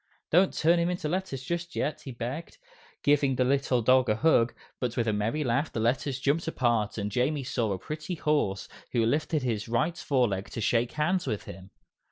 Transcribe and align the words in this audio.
"Don't 0.31 0.51
turn 0.51 0.79
into 0.79 1.07
letters 1.07 1.43
just 1.43 1.75
yet," 1.75 2.01
he 2.05 2.11
begged, 2.11 2.57
giving 3.03 3.35
the 3.35 3.43
little 3.43 3.83
dog 3.83 4.09
a 4.09 4.15
hug, 4.15 4.51
but 4.79 4.97
with 4.97 5.07
a 5.07 5.13
merry 5.13 5.43
laugh 5.43 5.71
the 5.71 5.79
Letters 5.79 6.19
jumped 6.19 6.47
apart 6.47 6.97
and 6.97 7.11
Jamie 7.11 7.43
saw 7.43 7.71
a 7.71 7.77
pretty 7.77 8.15
horse, 8.15 8.67
who 8.93 9.05
lifted 9.05 9.43
his 9.43 9.67
right 9.69 9.95
fore 9.99 10.27
leg 10.29 10.49
to 10.49 10.59
shake 10.59 10.93
hands 10.93 11.27
with 11.27 11.43
him. 11.43 11.69